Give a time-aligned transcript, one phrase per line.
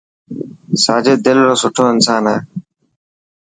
[0.83, 2.37] ساجد دل رو سٺو انسان هي.